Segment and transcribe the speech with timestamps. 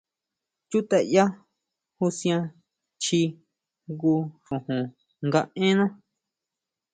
[0.69, 1.23] Chutʼaya
[1.97, 2.43] jusian
[3.01, 3.21] chji
[3.89, 4.13] jngu
[4.45, 4.83] xojon
[5.27, 5.85] nga énna.